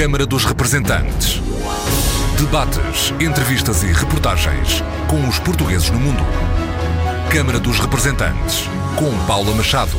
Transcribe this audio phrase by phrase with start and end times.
[0.00, 1.42] Câmara dos Representantes.
[2.38, 6.22] Debates, entrevistas e reportagens com os portugueses no mundo.
[7.30, 8.64] Câmara dos Representantes,
[8.96, 9.98] com Paula Machado.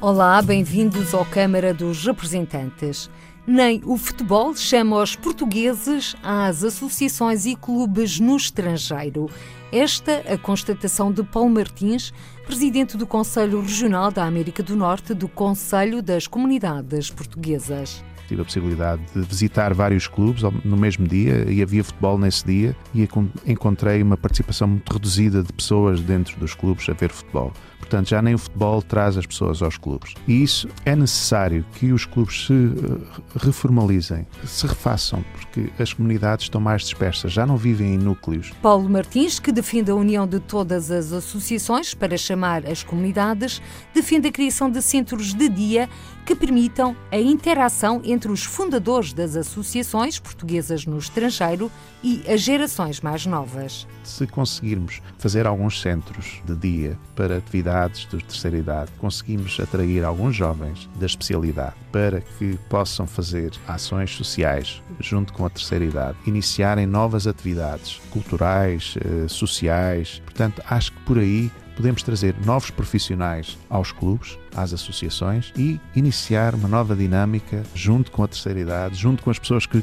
[0.00, 3.10] Olá, bem-vindos ao Câmara dos Representantes.
[3.44, 9.28] Nem o futebol chama os portugueses às associações e clubes no estrangeiro.
[9.72, 12.12] Esta a constatação de Paulo Martins,
[12.44, 18.44] presidente do Conselho Regional da América do Norte do Conselho das Comunidades Portuguesas tive a
[18.44, 23.08] possibilidade de visitar vários clubes no mesmo dia e havia futebol nesse dia e
[23.46, 27.52] encontrei uma participação muito reduzida de pessoas dentro dos clubes a ver futebol.
[27.80, 30.14] Portanto, já nem o futebol traz as pessoas aos clubes.
[30.28, 36.44] E isso é necessário que os clubes se eh, reformalizem, se refaçam, porque as comunidades
[36.44, 38.52] estão mais dispersas, já não vivem em núcleos.
[38.62, 43.60] Paulo Martins, que defende a união de todas as associações para chamar as comunidades,
[43.92, 45.88] defende a criação de centros de dia
[46.30, 51.68] que permitam a interação entre os fundadores das associações portuguesas no estrangeiro
[52.04, 53.84] e as gerações mais novas.
[54.04, 60.36] Se conseguirmos fazer alguns centros de dia para atividades de terceira idade, conseguimos atrair alguns
[60.36, 66.86] jovens da especialidade para que possam fazer ações sociais junto com a terceira idade, iniciarem
[66.86, 70.22] novas atividades culturais, eh, sociais.
[70.24, 76.54] Portanto, acho que por aí podemos trazer novos profissionais aos clubes, às associações e iniciar
[76.54, 79.82] uma nova dinâmica junto com a terceira idade, junto com as pessoas que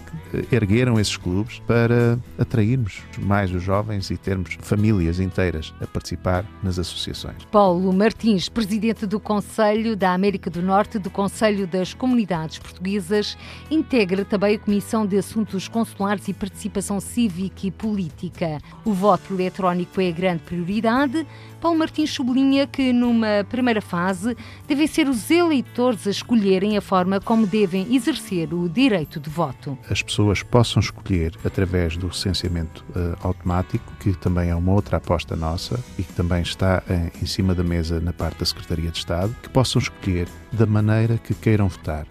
[0.52, 6.80] ergueram esses clubes para atrairmos mais os jovens e termos famílias inteiras a participar nas
[6.80, 7.44] associações.
[7.52, 13.38] Paulo Martins, presidente do Conselho da América do Norte do Conselho das Comunidades Portuguesas,
[13.70, 18.60] integra também a Comissão de Assuntos Consulares e Participação Cívica e Política.
[18.86, 21.26] O voto eletrónico é a grande prioridade.
[21.60, 24.38] Paulo Martins sublinha que, numa primeira fase,
[24.68, 29.78] devem ser os eleitores a escolherem a forma como devem exercer o direito de voto.
[29.90, 35.36] As pessoas possam escolher através do recenseamento uh, automático, que também é uma outra aposta
[35.36, 38.98] nossa e que também está uh, em cima da mesa na parte da Secretaria de
[38.98, 42.06] Estado, que possam escolher da maneira que queiram votar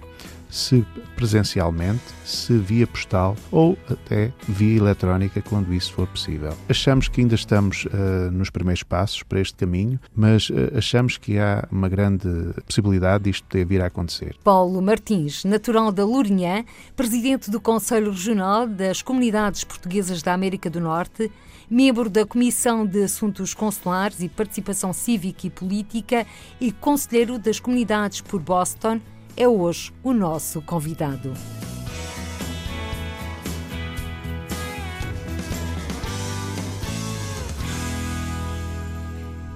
[0.49, 0.85] se
[1.15, 6.57] presencialmente, se via postal ou até via eletrónica, quando isso for possível.
[6.69, 11.39] Achamos que ainda estamos uh, nos primeiros passos para este caminho, mas uh, achamos que
[11.39, 12.29] há uma grande
[12.65, 14.37] possibilidade disto poder vir a acontecer.
[14.43, 16.65] Paulo Martins, natural da Lourinhã,
[16.95, 21.31] presidente do Conselho Regional das Comunidades Portuguesas da América do Norte,
[21.69, 26.27] membro da Comissão de Assuntos Consulares e Participação Cívica e Política
[26.61, 29.01] e conselheiro das comunidades por Boston,
[29.37, 31.33] é hoje o nosso convidado.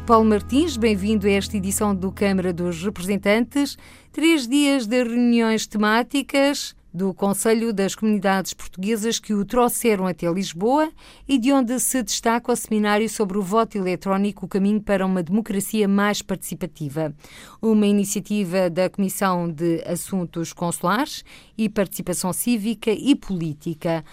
[0.06, 3.78] Paulo Martins, bem-vindo a esta edição do Câmara dos Representantes.
[4.12, 10.90] Três dias de reuniões temáticas do Conselho das Comunidades Portuguesas que o trouxeram até Lisboa
[11.28, 15.22] e de onde se destaca o seminário sobre o voto eletrónico, o caminho para uma
[15.22, 17.14] democracia mais participativa.
[17.62, 21.24] Uma iniciativa da Comissão de Assuntos Consulares
[21.56, 24.04] e Participação Cívica e Política.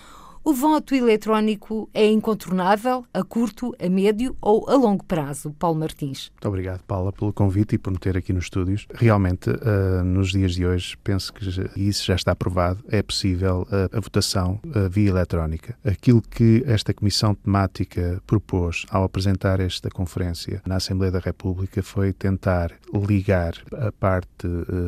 [0.48, 5.54] O voto eletrónico é incontornável a curto, a médio ou a longo prazo?
[5.60, 6.32] Paulo Martins.
[6.32, 8.88] Muito obrigado, Paula, pelo convite e por me ter aqui nos estúdios.
[8.94, 13.98] Realmente, uh, nos dias de hoje, penso que isso já está aprovado, é possível uh,
[13.98, 15.78] a votação uh, via eletrónica.
[15.84, 22.14] Aquilo que esta Comissão Temática propôs ao apresentar esta conferência na Assembleia da República foi
[22.14, 24.48] tentar ligar a parte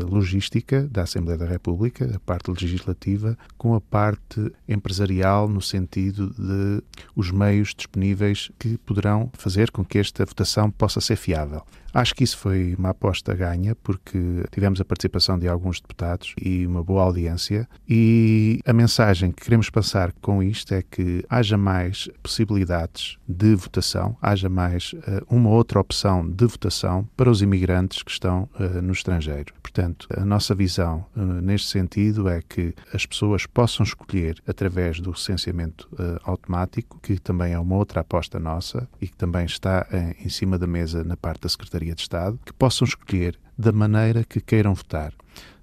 [0.09, 6.83] logística da Assembleia da República, a parte legislativa, com a parte empresarial no sentido de
[7.15, 11.63] os meios disponíveis que poderão fazer com que esta votação possa ser fiável.
[11.93, 14.19] Acho que isso foi uma aposta ganha, porque
[14.51, 17.67] tivemos a participação de alguns deputados e uma boa audiência.
[17.87, 24.15] E a mensagem que queremos passar com isto é que haja mais possibilidades de votação,
[24.21, 28.93] haja mais uh, uma outra opção de votação para os imigrantes que estão uh, no
[28.93, 29.53] estrangeiro.
[29.61, 35.15] Portanto, a nossa visão uh, neste sentido é que as pessoas possam escolher através do
[35.39, 35.89] recenseamento
[36.23, 39.87] automático, que também é uma outra aposta nossa e que também está
[40.19, 44.23] em cima da mesa na parte da Secretaria de Estado, que possam escolher da maneira
[44.23, 45.13] que queiram votar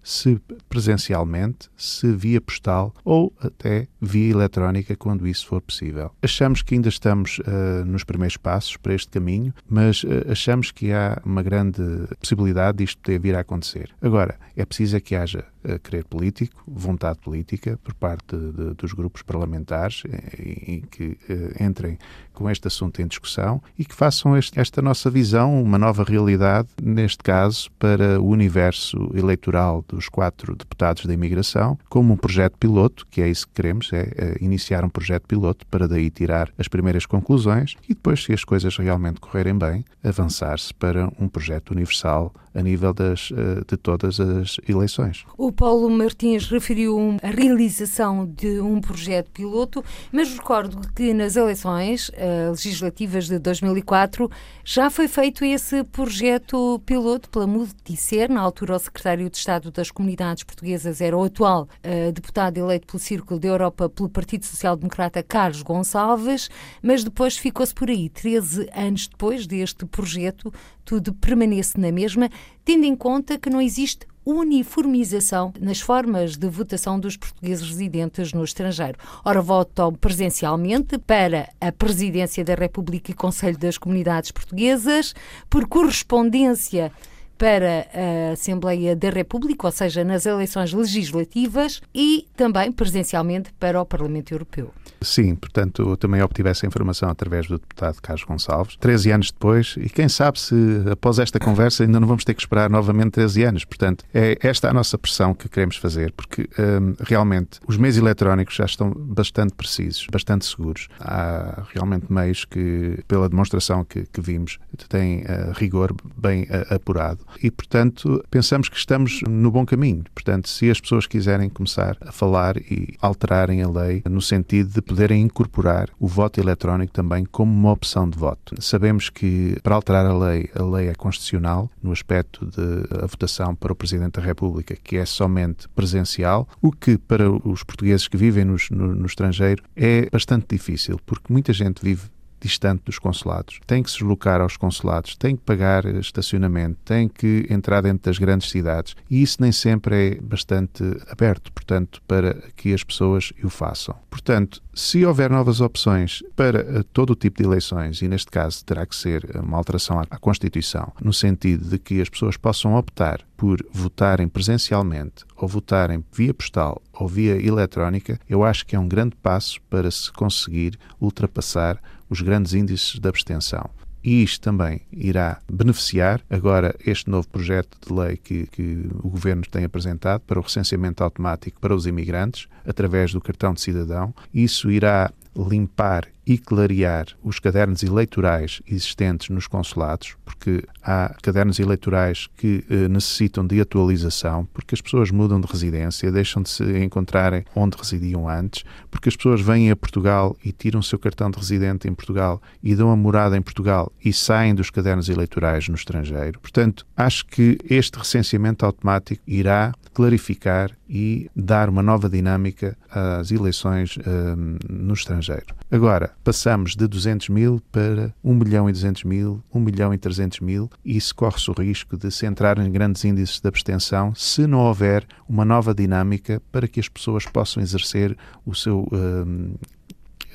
[0.06, 6.12] se presencialmente, se via postal ou até via eletrónica, quando isso for possível.
[6.22, 10.93] Achamos que ainda estamos uh, nos primeiros passos para este caminho, mas uh, achamos que
[10.93, 11.82] há uma grande
[12.20, 13.90] possibilidade disto poder vir a acontecer.
[14.00, 18.93] Agora, é preciso é que haja uh, querer político, vontade política por parte de, dos
[18.93, 20.03] grupos parlamentares
[20.39, 21.99] e, que uh, entrem
[22.33, 26.69] com este assunto em discussão e que façam este, esta nossa visão uma nova realidade,
[26.83, 33.07] neste caso, para o universo eleitoral dos quatro deputados da imigração, como um projeto piloto,
[33.11, 36.69] que é isso que queremos, é, é iniciar um projeto piloto para daí tirar as
[36.69, 42.33] primeiras conclusões e depois, se as coisas realmente correrem bem, avançar-se para um projeto universal
[42.55, 45.25] a nível das, eh, de todas as eleições.
[45.37, 49.82] O Paulo Martins referiu a realização de um projeto piloto,
[50.12, 54.31] mas recordo que nas eleições uh, legislativas de 2004
[54.62, 59.91] já foi feito esse projeto piloto pela Multicer, na altura o secretário de Estado das
[59.91, 64.76] Comunidades Portuguesas era o atual uh, deputado eleito pelo Círculo da Europa pelo Partido Social
[64.76, 66.50] Democrata Carlos Gonçalves,
[66.82, 68.11] mas depois ficou-se por aí.
[68.11, 70.53] 13 anos depois deste projeto,
[70.85, 72.29] tudo permanece na mesma,
[72.62, 78.43] tendo em conta que não existe uniformização nas formas de votação dos portugueses residentes no
[78.43, 78.99] estrangeiro.
[79.25, 85.14] Ora, votam presencialmente para a Presidência da República e Conselho das Comunidades Portuguesas,
[85.49, 86.90] por correspondência
[87.38, 93.87] para a Assembleia da República, ou seja, nas eleições legislativas e também presencialmente para o
[93.87, 94.73] Parlamento Europeu.
[95.00, 99.75] Sim, portanto, eu também obtive essa informação através do deputado Carlos Gonçalves, 13 anos depois,
[99.79, 100.55] e quem sabe se
[100.91, 103.65] após esta conversa ainda não vamos ter que esperar novamente 13 anos.
[103.65, 108.55] Portanto, é esta a nossa pressão que queremos fazer, porque hum, realmente os meios eletrónicos
[108.55, 110.89] já estão bastante precisos, bastante seguros.
[110.99, 114.59] Há realmente meios que, pela demonstração que, que vimos,
[114.89, 120.05] têm uh, rigor bem uh, apurado e, portanto, pensamos que estamos no bom caminho.
[120.14, 124.82] Portanto, se as pessoas quiserem começar a falar e alterarem a lei no sentido de
[124.82, 128.55] poderem incorporar o voto eletrónico também como uma opção de voto.
[128.61, 133.55] Sabemos que para alterar a lei, a lei é constitucional no aspecto de a votação
[133.55, 138.17] para o Presidente da República, que é somente presencial, o que para os portugueses que
[138.17, 142.02] vivem no, no, no estrangeiro é bastante difícil, porque muita gente vive
[142.41, 143.61] distante dos consulados.
[143.67, 148.19] Tem que se deslocar aos consulados, tem que pagar estacionamento, tem que entrar dentro das
[148.19, 153.49] grandes cidades e isso nem sempre é bastante aberto, portanto, para que as pessoas o
[153.49, 153.97] façam.
[154.11, 158.62] Portanto, se houver novas opções para eh, todo o tipo de eleições, e neste caso
[158.65, 163.21] terá que ser uma alteração à Constituição, no sentido de que as pessoas possam optar
[163.37, 168.89] por votarem presencialmente ou votarem via postal ou via eletrónica, eu acho que é um
[168.89, 173.69] grande passo para se conseguir ultrapassar os grandes índices de abstenção.
[174.06, 179.43] E isto também irá beneficiar agora este novo projeto de lei que, que, o Governo
[179.50, 184.14] tem apresentado para o recenseamento automático para os imigrantes, através do cartão de cidadão.
[184.32, 192.28] Isso irá limpar e clarear os cadernos eleitorais existentes nos consulados, porque há cadernos eleitorais
[192.37, 197.44] que eh, necessitam de atualização, porque as pessoas mudam de residência, deixam de se encontrarem
[197.55, 201.38] onde residiam antes, porque as pessoas vêm a Portugal e tiram o seu cartão de
[201.38, 205.76] residente em Portugal e dão a morada em Portugal e saem dos cadernos eleitorais no
[205.76, 206.40] estrangeiro.
[206.40, 213.99] Portanto, acho que este recenseamento automático irá clarificar e dar uma nova dinâmica às eleições
[213.99, 215.46] um, no estrangeiro.
[215.70, 220.41] Agora, passamos de 200 mil para 1 milhão e 200 mil, 1 milhão e 300
[220.41, 224.47] mil, e isso corre-se o risco de se entrar em grandes índices de abstenção se
[224.47, 229.55] não houver uma nova dinâmica para que as pessoas possam exercer o seu um,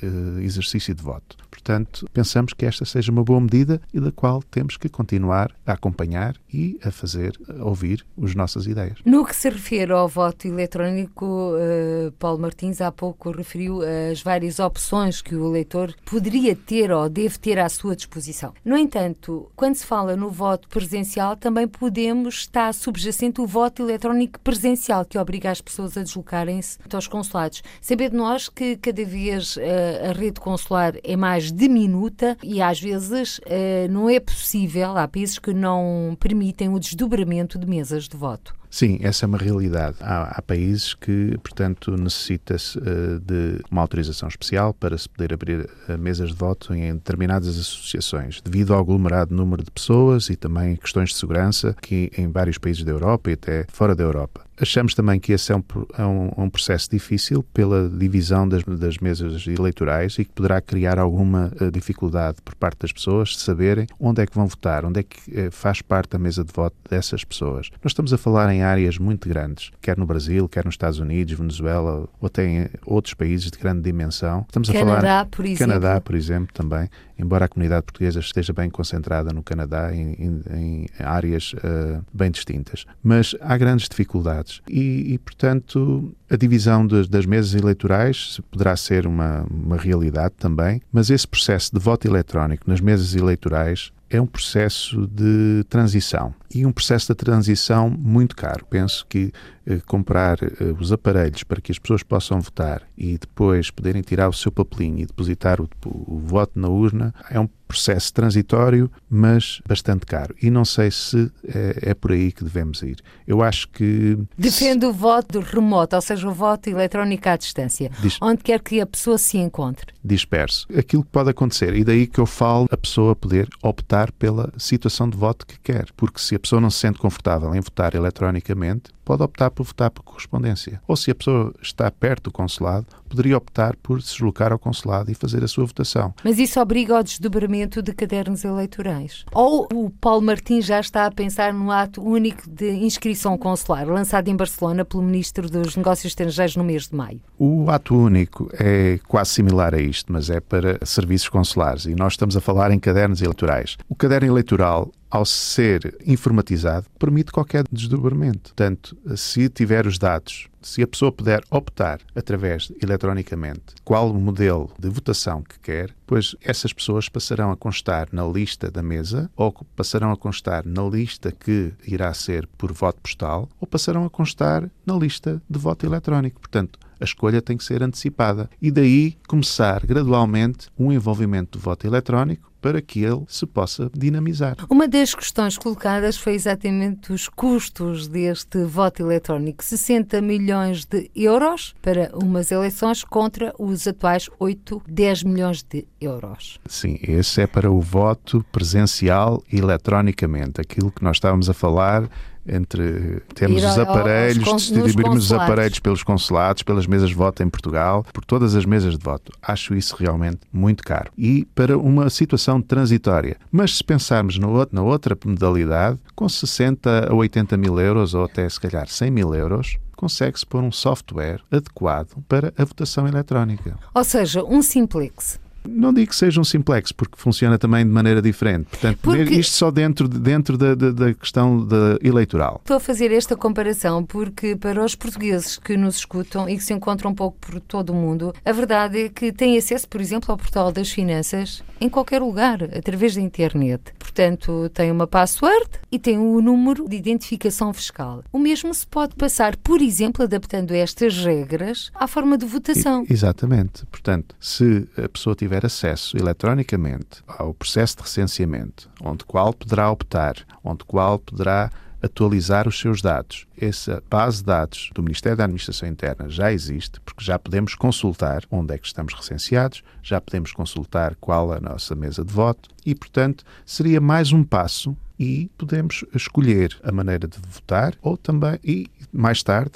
[0.03, 1.37] uh, exercício de voto.
[1.51, 5.73] Portanto, pensamos que esta seja uma boa medida e da qual temos que continuar a
[5.73, 8.97] acompanhar e a fazer a ouvir as nossas ideias.
[9.05, 14.59] No que se refere ao voto eletrónico, uh, Paulo Martins há pouco referiu as várias
[14.59, 18.53] opções que o eleitor poderia ter ou deve ter à sua disposição.
[18.63, 24.39] No entanto, quando se fala no voto presencial, também podemos estar subjacente o voto eletrónico
[24.39, 27.61] presencial, que obriga as pessoas a deslocarem-se aos consulados.
[27.81, 29.61] Saber de nós que cada vez uh,
[30.09, 35.39] a rede consular é mais diminuta e às vezes eh, não é possível, há países
[35.39, 38.60] que não permitem o desdobramento de mesas de voto.
[38.71, 39.97] Sim, essa é uma realidade.
[39.99, 45.69] Há, há países que, portanto, necessita-se uh, de uma autorização especial para se poder abrir
[45.89, 50.77] uh, mesas de voto em determinadas associações, devido ao aglomerado número de pessoas e também
[50.77, 54.41] questões de segurança que em vários países da Europa e até fora da Europa.
[54.57, 55.63] Achamos também que esse é um,
[55.97, 60.99] é um, um processo difícil pela divisão das, das, mesas eleitorais e que poderá criar
[60.99, 64.99] alguma uh, dificuldade por parte das pessoas de saberem onde é que vão votar, onde
[64.99, 67.69] é que faz parte da mesa de voto dessas pessoas.
[67.83, 70.99] Nós estamos a falar em em áreas muito grandes, quer no Brasil, quer nos Estados
[70.99, 74.45] Unidos, Venezuela, ou até em outros países de grande dimensão.
[74.47, 75.73] Estamos a Canadá, falar por exemplo.
[75.73, 76.89] Canadá, por exemplo, também
[77.21, 82.31] embora a comunidade portuguesa esteja bem concentrada no Canadá, em, em, em áreas uh, bem
[82.31, 82.85] distintas.
[83.03, 89.05] Mas há grandes dificuldades e, e portanto, a divisão das, das, mesas eleitorais poderá ser
[89.05, 94.25] uma, uma realidade também, mas esse processo de voto eletrónico nas mesas eleitorais é um
[94.25, 98.65] processo de transição e um processo de transição muito caro.
[98.69, 99.31] Penso que
[99.65, 104.27] eh, comprar eh, os aparelhos para que as pessoas possam votar e depois poderem tirar
[104.27, 109.61] o seu papelinho e depositar o, o voto na urna é um processo transitório, mas
[109.65, 110.35] bastante caro.
[110.41, 112.97] E não sei se é, é, por aí que devemos ir.
[113.25, 114.17] Eu acho que.
[114.37, 118.17] Defende o voto remoto, ou seja, o voto eletrónico à distância, Dis...
[118.21, 119.93] onde quer que a pessoa se encontre.
[120.03, 120.67] Disperso.
[120.77, 125.09] Aquilo que pode acontecer, e daí que eu falo a pessoa poder optar pela situação
[125.09, 125.85] de voto que quer.
[125.95, 129.89] Porque se a pessoa não se sente confortável em votar eletronicamente, pode optar por votar
[129.89, 130.81] por correspondência.
[130.87, 135.11] Ou se a pessoa está perto do consulado, poderia optar por se deslocar ao consulado
[135.11, 136.13] e fazer a sua votação.
[136.23, 139.25] Mas isso obriga ao desdobramento de cadernos eleitorais?
[139.33, 144.29] Ou o Paulo Martins já está a pensar no ato único de inscrição consular, lançado
[144.29, 147.21] em Barcelona pelo Ministro dos Negócios Estrangeiros no mês de maio?
[147.37, 152.13] O ato único é quase similar a isto, mas é para serviços consulares e nós
[152.13, 153.77] estamos a falar em cadernos eleitorais.
[153.89, 158.53] O caderno eleitoral ao ser informatizado, permite qualquer desdobramento.
[158.55, 164.87] Portanto, se tiver os dados, se a pessoa puder optar através eletronicamente qual modelo de
[164.89, 170.11] votação que quer, pois essas pessoas passarão a constar na lista da mesa ou passarão
[170.11, 174.95] a constar na lista que irá ser por voto postal ou passarão a constar na
[174.95, 176.39] lista de voto eletrónico.
[176.39, 181.87] Portanto, a escolha tem que ser antecipada e daí começar gradualmente um envolvimento do voto
[181.87, 184.55] eletrónico para que ele se possa dinamizar.
[184.69, 189.63] Uma das questões colocadas foi exatamente os custos deste voto eletrónico.
[189.63, 196.59] 60 milhões de euros para umas eleições contra os atuais 8, 10 milhões de euros.
[196.67, 200.61] Sim, esse é para o voto presencial eletronicamente.
[200.61, 202.09] Aquilo que nós estávamos a falar
[202.47, 208.05] entre termos os aparelhos, distribuirmos os aparelhos pelos consulados, pelas mesas de voto em Portugal,
[208.11, 209.31] por todas as mesas de voto.
[209.41, 211.11] Acho isso realmente muito caro.
[211.17, 213.37] E para uma situação transitória.
[213.51, 218.59] Mas se pensarmos na outra modalidade, com 60 a 80 mil euros, ou até se
[218.59, 223.77] calhar 100 mil euros, consegue-se pôr um software adequado para a votação eletrónica.
[223.93, 225.39] Ou seja, um simplex.
[225.67, 228.65] Não digo que seja um simplex, porque funciona também de maneira diferente.
[228.65, 229.35] Portanto, porque...
[229.35, 232.59] isto só dentro, dentro da, da, da questão da eleitoral.
[232.61, 236.73] Estou a fazer esta comparação porque, para os portugueses que nos escutam e que se
[236.73, 240.31] encontram um pouco por todo o mundo, a verdade é que têm acesso, por exemplo,
[240.31, 243.81] ao portal das finanças em qualquer lugar, através da internet.
[243.97, 248.23] Portanto, tem uma password e tem o um número de identificação fiscal.
[248.31, 253.03] O mesmo se pode passar, por exemplo, adaptando estas regras à forma de votação.
[253.09, 253.85] exatamente.
[253.87, 259.91] Portanto, se a pessoa tiver tiver acesso eletronicamente ao processo de recenseamento, onde qual poderá
[259.91, 261.69] optar, onde qual poderá
[262.01, 263.45] atualizar os seus dados.
[263.59, 268.43] Essa base de dados do Ministério da Administração Interna já existe, porque já podemos consultar
[268.49, 272.95] onde é que estamos recenseados, já podemos consultar qual a nossa mesa de voto e,
[272.95, 278.89] portanto, seria mais um passo e podemos escolher a maneira de votar ou também, e
[279.13, 279.73] mais tarde,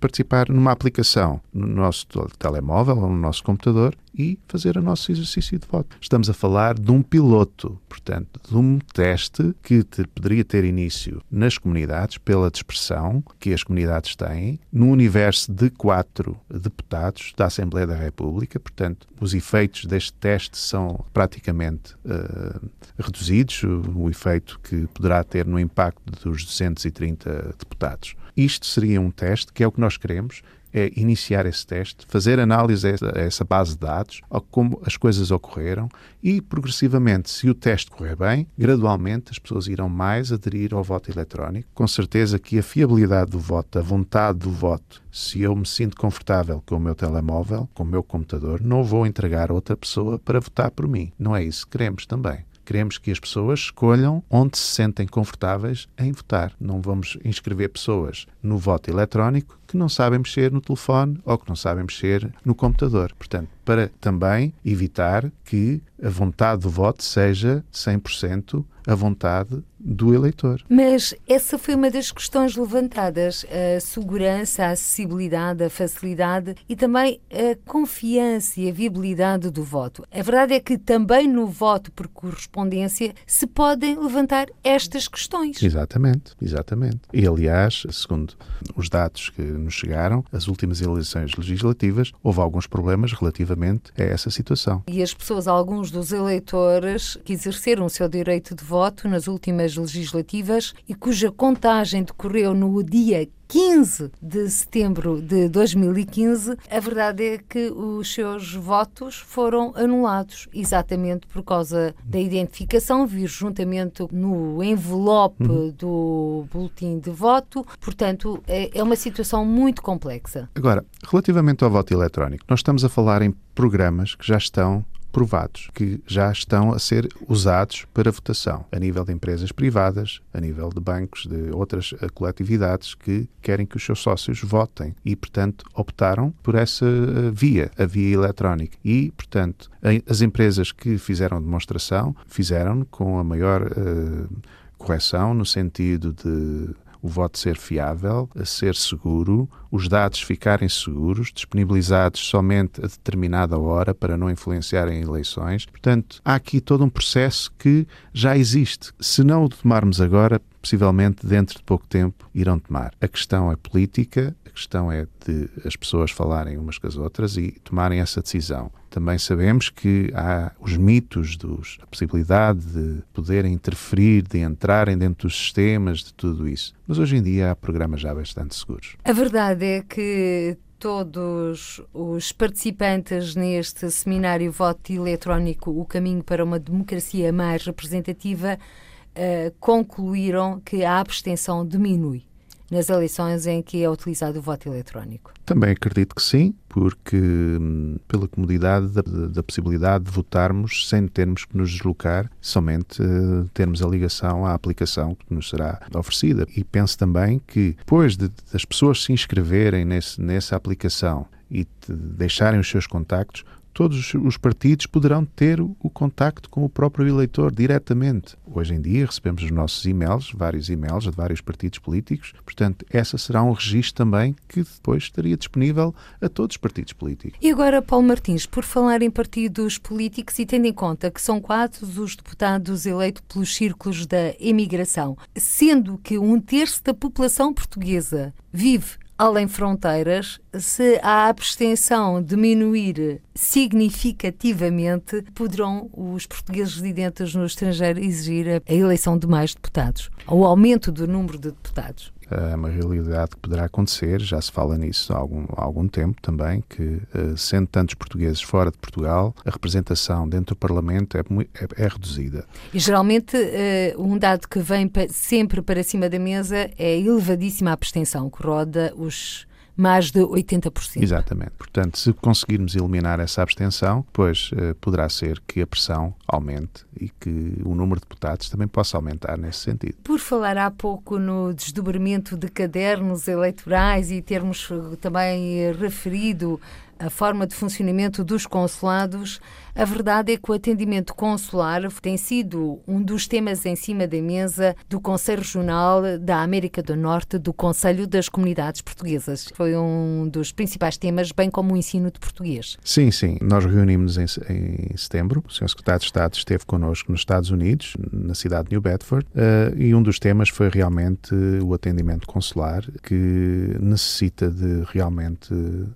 [0.00, 2.06] participar numa aplicação no nosso
[2.38, 5.96] telemóvel ou no nosso computador e fazer o nosso exercício de voto.
[6.00, 11.22] Estamos a falar de um piloto, portanto, de um teste que te, poderia ter início
[11.30, 17.86] nas comunidades pela dispersão que as comunidades têm, no universo de quatro deputados da Assembleia
[17.86, 18.58] da República.
[18.58, 25.46] Portanto, os efeitos deste teste são praticamente uh, reduzidos, o, o efeito que poderá ter
[25.46, 28.16] no impacto dos 230 deputados.
[28.36, 32.38] Isto seria um teste que é o que nós queremos é iniciar esse teste, fazer
[32.38, 34.20] análise a essa base de dados,
[34.50, 35.88] como as coisas ocorreram
[36.22, 41.10] e, progressivamente, se o teste correr bem, gradualmente as pessoas irão mais aderir ao voto
[41.10, 41.68] eletrónico.
[41.74, 45.96] Com certeza que a fiabilidade do voto, a vontade do voto, se eu me sinto
[45.96, 50.18] confortável com o meu telemóvel, com o meu computador, não vou entregar a outra pessoa
[50.18, 51.12] para votar por mim.
[51.18, 52.44] Não é isso que queremos também.
[52.68, 56.52] Queremos que as pessoas escolham onde se sentem confortáveis em votar.
[56.60, 61.48] Não vamos inscrever pessoas no voto eletrónico que não sabem mexer no telefone ou que
[61.48, 63.12] não sabem mexer no computador.
[63.16, 70.62] Portanto, para também evitar que a vontade do voto seja 100% a vontade do eleitor.
[70.68, 77.20] Mas essa foi uma das questões levantadas: a segurança, a acessibilidade, a facilidade e também
[77.30, 80.02] a confiança e a viabilidade do voto.
[80.10, 85.62] A verdade é que também no voto por correspondência se podem levantar estas questões.
[85.62, 87.00] Exatamente, exatamente.
[87.12, 88.34] E aliás, segundo
[88.74, 94.30] os dados que nos chegaram, as últimas eleições legislativas, houve alguns problemas relativamente a essa
[94.30, 94.82] situação.
[94.86, 99.76] E as pessoas, alguns dos eleitores que exerceram o seu direito de voto nas últimas
[99.76, 107.38] legislativas e cuja contagem decorreu no dia 15 de setembro de 2015, a verdade é
[107.38, 115.42] que os seus votos foram anulados, exatamente por causa da identificação vir juntamente no envelope
[115.42, 115.70] uhum.
[115.70, 117.64] do boletim de voto.
[117.80, 120.48] Portanto, é, é uma situação muito complexa.
[120.54, 125.70] Agora, relativamente ao voto eletrónico, nós estamos a falar em programas que já estão provados,
[125.74, 130.68] que já estão a ser usados para votação, a nível de empresas privadas, a nível
[130.70, 135.64] de bancos, de outras eh, coletividades que querem que os seus sócios votem e, portanto,
[135.74, 138.76] optaram por essa eh, via, a via eletrónica.
[138.84, 139.70] E, portanto,
[140.08, 144.28] as empresas que fizeram demonstração fizeram com a maior uh,
[144.76, 151.32] correção no sentido de o voto ser fiável, a ser seguro, os dados ficarem seguros,
[151.32, 155.66] disponibilizados somente a determinada hora para não influenciarem eleições.
[155.66, 158.92] Portanto, há aqui todo um processo que já existe.
[159.00, 162.92] Se não o tomarmos agora, possivelmente dentro de pouco tempo irão tomar.
[163.00, 167.52] A questão é política, questão é de as pessoas falarem umas com as outras e
[167.62, 168.70] tomarem essa decisão.
[168.90, 175.28] Também sabemos que há os mitos dos a possibilidade de poderem interferir, de entrarem dentro
[175.28, 176.74] dos sistemas, de tudo isso.
[176.86, 178.96] Mas hoje em dia há programas já bastante seguros.
[179.04, 186.58] A verdade é que todos os participantes neste seminário Voto Eletrónico O Caminho para uma
[186.58, 192.27] Democracia Mais Representativa uh, concluíram que a abstenção diminui
[192.70, 195.32] nas eleições em que é utilizado o voto eletrónico?
[195.44, 201.44] Também acredito que sim, porque hum, pela comodidade da, da, possibilidade de votarmos sem termos
[201.44, 206.46] que nos deslocar, somente uh, termos a ligação à aplicação que nos será oferecida.
[206.56, 211.94] E penso também que depois de, das pessoas se inscreverem nesse, nessa aplicação e de
[211.94, 213.44] deixarem os seus contactos,
[213.78, 218.36] todos os partidos poderão ter o contacto com o próprio eleitor diretamente.
[218.44, 223.16] Hoje em dia recebemos os nossos e-mails, vários e-mails de vários partidos políticos, portanto, essa
[223.16, 227.38] será um registro também que depois estaria disponível a todos os partidos políticos.
[227.40, 231.40] E agora, Paulo Martins, por falar em partidos políticos e tendo em conta que são
[231.40, 238.34] quatro os deputados eleitos pelos círculos da emigração, sendo que um terço da população portuguesa
[238.52, 248.62] vive além fronteiras, se a abstenção diminuir significativamente, poderão os portugueses residentes no estrangeiro exigir
[248.66, 253.38] a eleição de mais deputados, ou aumento do número de deputados é uma realidade que
[253.38, 257.66] poderá acontecer, já se fala nisso há algum, há algum tempo também, que eh, sendo
[257.66, 262.44] tantos portugueses fora de Portugal, a representação dentro do Parlamento é, é, é reduzida.
[262.72, 267.72] E geralmente eh, um dado que vem sempre para cima da mesa é a elevadíssima
[267.72, 269.46] abstenção, que roda os
[269.78, 271.00] mais de 80%.
[271.00, 271.52] Exatamente.
[271.56, 277.08] Portanto, se conseguirmos eliminar essa abstenção, pois eh, poderá ser que a pressão aumente e
[277.08, 279.94] que o número de deputados também possa aumentar nesse sentido.
[280.02, 284.68] Por falar há pouco no desdobramento de cadernos eleitorais e termos
[285.00, 286.60] também referido
[286.98, 289.40] a forma de funcionamento dos consulados,
[289.78, 294.20] a verdade é que o atendimento consular tem sido um dos temas em cima da
[294.20, 299.48] mesa do Conselho Regional da América do Norte do Conselho das Comunidades Portuguesas.
[299.54, 302.76] Foi um dos principais temas, bem como o ensino de português.
[302.82, 303.38] Sim, sim.
[303.40, 305.44] Nós reunimos em, em setembro.
[305.46, 305.68] O Sr.
[305.68, 309.94] Secretário de Estado esteve connosco nos Estados Unidos, na cidade de New Bedford, uh, e
[309.94, 315.54] um dos temas foi realmente o atendimento consular, que necessita de realmente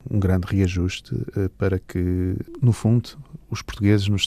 [0.09, 3.19] um grande reajuste uh, para que, no fundo,
[3.53, 4.27] os portugueses nos,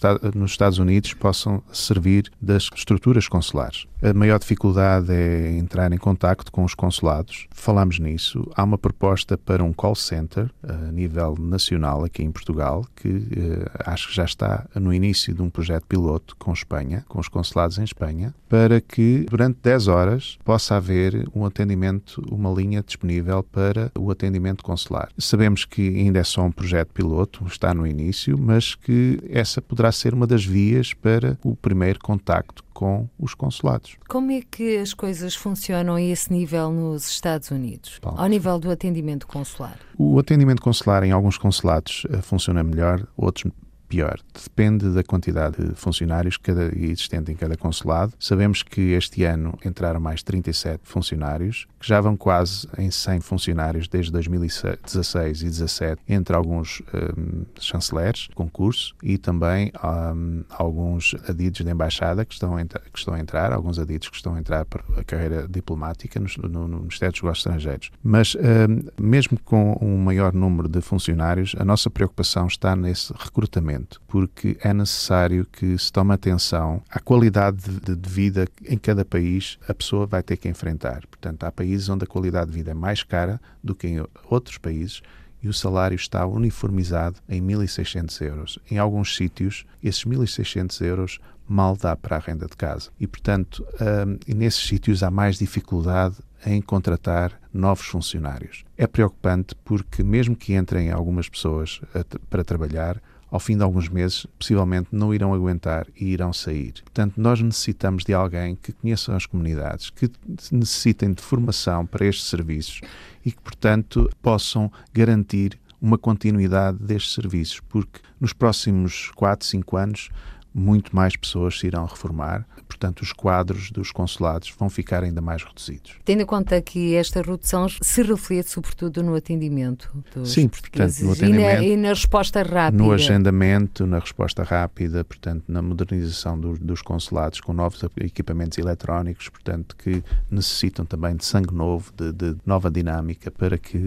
[0.51, 3.87] Estados Unidos possam servir das estruturas consulares.
[4.03, 7.47] A maior dificuldade é entrar em contacto com os consulados.
[7.49, 8.47] Falamos nisso.
[8.55, 13.65] Há uma proposta para um call center a nível nacional aqui em Portugal, que eh,
[13.85, 17.79] acho que já está no início de um projeto piloto com Espanha, com os consulados
[17.79, 23.91] em Espanha, para que durante 10 horas possa haver um atendimento, uma linha disponível para
[23.97, 25.09] o atendimento consular.
[25.17, 29.61] Sabemos que ainda é só um projeto piloto, está no início, mas que que essa
[29.61, 33.97] poderá ser uma das vias para o primeiro contacto com os consulados.
[34.07, 38.59] Como é que as coisas funcionam a esse nível nos Estados Unidos, Bom, ao nível
[38.59, 39.77] do atendimento consular?
[39.97, 43.51] O atendimento consular em alguns consulados uh, funciona melhor, outros
[43.87, 44.19] pior.
[44.33, 48.13] Depende da quantidade de funcionários cada, existente em cada consulado.
[48.19, 53.87] Sabemos que este ano entraram mais 37 funcionários, que já vão quase em 100 funcionários
[53.87, 56.81] desde 2016 e 2017, entre alguns
[57.17, 63.13] um, chanceleres, concurso, e também um, alguns adidos de embaixada que estão, a, que estão
[63.13, 66.87] a entrar, alguns adidos que estão a entrar para a carreira diplomática no, no, no
[66.87, 67.91] Estrangeiros.
[68.03, 73.75] Mas, um, mesmo com um maior número de funcionários, a nossa preocupação está nesse recrutamento
[74.07, 79.57] porque é necessário que se tome atenção à qualidade de, de vida em cada país
[79.67, 81.05] a pessoa vai ter que enfrentar.
[81.07, 84.57] Portanto, há países onde a qualidade de vida é mais cara do que em outros
[84.57, 85.01] países
[85.41, 88.59] e o salário está uniformizado em 1.600 euros.
[88.69, 92.89] Em alguns sítios, esses 1.600 euros mal dá para a renda de casa.
[92.99, 98.63] E, portanto, um, nesses sítios há mais dificuldade em contratar novos funcionários.
[98.77, 101.81] É preocupante porque, mesmo que entrem algumas pessoas
[102.29, 106.73] para trabalhar, ao fim de alguns meses, possivelmente não irão aguentar e irão sair.
[106.83, 110.09] Portanto, nós necessitamos de alguém que conheça as comunidades, que
[110.51, 112.81] necessitem de formação para estes serviços
[113.25, 120.09] e que, portanto, possam garantir uma continuidade destes serviços, porque nos próximos 4, 5 anos
[120.55, 125.43] muito mais pessoas se irão reformar, portanto, os quadros dos consulados vão ficar ainda mais
[125.43, 125.97] reduzidos.
[126.05, 131.11] Tendo em conta que esta redução se reflete sobretudo no atendimento dos Sim, portanto, no
[131.11, 132.81] atendimento, e, na, e na resposta rápida.
[132.81, 139.27] No agendamento, na resposta rápida, portanto, na modernização do, dos consulados com novos equipamentos eletrónicos,
[139.27, 143.77] portanto, que necessitam também de sangue novo, de, de nova dinâmica, para que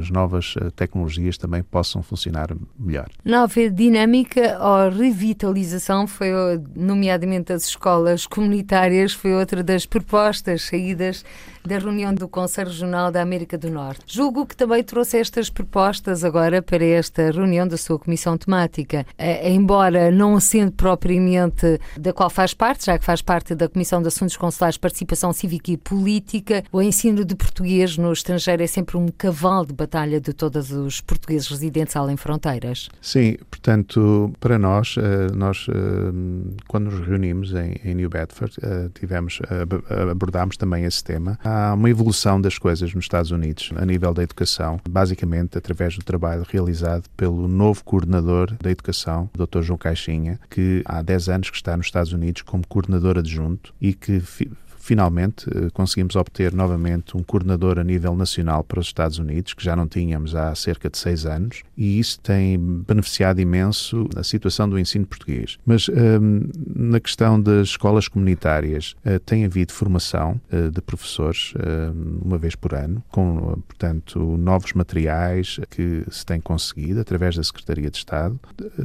[0.00, 3.08] as novas eh, tecnologias também possam funcionar melhor.
[3.24, 6.30] Nova dinâmica ou revitalização foi,
[6.74, 11.24] nomeadamente as escolas comunitárias, foi outra das propostas saídas
[11.66, 14.02] da reunião do Conselho Regional da América do Norte.
[14.06, 19.50] Julgo que também trouxe estas propostas agora para esta reunião da sua comissão temática, eh,
[19.50, 24.08] embora não sendo propriamente da qual faz parte, já que faz parte da Comissão de
[24.08, 29.08] Assuntos Consulares, Participação Cívica e Política, o ensino de português no estrangeiro é sempre um
[29.08, 32.90] cavalo de batalha de todos os portugueses residentes além fronteiras.
[33.00, 35.74] Sim, portanto, para nós, eh, nós eh,
[36.68, 38.56] quando nos reunimos em, New Bedford,
[38.94, 39.40] tivemos,
[40.10, 41.38] abordámos também esse tema.
[41.44, 46.04] Há uma evolução das coisas nos Estados Unidos a nível da educação, basicamente através do
[46.04, 49.62] trabalho realizado pelo novo coordenador da educação, Dr.
[49.62, 53.92] João Caixinha, que há 10 anos que está nos Estados Unidos como coordenador adjunto e
[53.92, 54.22] que
[54.84, 59.64] finalmente eh, conseguimos obter novamente um coordenador a nível nacional para os Estados Unidos, que
[59.64, 64.68] já não tínhamos há cerca de seis anos, e isso tem beneficiado imenso a situação
[64.68, 65.58] do ensino português.
[65.64, 72.22] Mas um, na questão das escolas comunitárias, uh, tem havido formação uh, de professores uh,
[72.22, 77.90] uma vez por ano, com, portanto, novos materiais que se tem conseguido através da Secretaria
[77.90, 78.38] de Estado.